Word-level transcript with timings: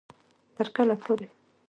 تر 0.55 0.67
کله 0.75 0.95
پورې 1.03 1.27